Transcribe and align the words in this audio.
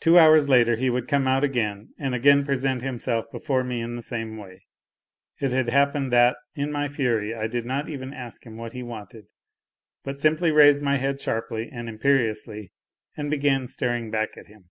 Two 0.00 0.18
hours 0.18 0.48
later 0.48 0.74
he 0.74 0.90
would 0.90 1.06
come 1.06 1.28
out 1.28 1.44
again 1.44 1.94
and 1.96 2.12
again 2.12 2.44
present 2.44 2.82
himself 2.82 3.26
before 3.30 3.62
me 3.62 3.80
in 3.82 3.94
the 3.94 4.02
same 4.02 4.36
way. 4.36 4.66
It 5.40 5.52
had 5.52 5.68
happened 5.68 6.12
that 6.12 6.38
in 6.56 6.72
my 6.72 6.88
fury 6.88 7.32
I 7.36 7.46
did 7.46 7.64
not 7.64 7.88
even 7.88 8.12
ask 8.12 8.44
him 8.44 8.56
what 8.56 8.72
he 8.72 8.82
wanted, 8.82 9.26
but 10.02 10.18
simply 10.18 10.50
raised 10.50 10.82
my 10.82 10.96
head 10.96 11.20
sharply 11.20 11.68
and 11.72 11.88
imperiously 11.88 12.72
142 13.14 13.20
NOTES 13.20 13.20
FROM 13.22 13.22
UNDERGROUND 13.22 13.24
and 13.26 13.30
began 13.30 13.68
staring 13.68 14.10
back 14.10 14.36
at 14.36 14.46
him. 14.48 14.70